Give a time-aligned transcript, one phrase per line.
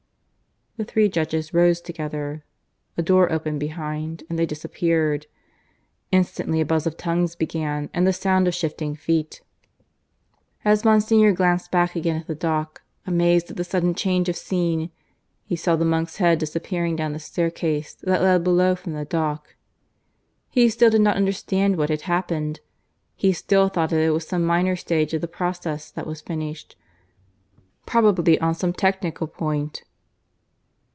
[0.77, 2.43] The three judges rose together;
[2.97, 5.27] a door opened behind and they disappeared.
[6.11, 9.41] Instantly a buzz of tongues began and the sound of shifting feet.
[10.65, 14.89] As Monsignor glanced back again at the dock, amazed at the sudden change of scene,
[15.43, 19.55] he saw the monk's head disappearing down the staircase that led below from the dock.
[20.49, 22.59] He still did not understand what had happened.
[23.15, 26.75] He still thought that it was some minor stage of the process that was finished,
[27.85, 29.83] probably on some technical point.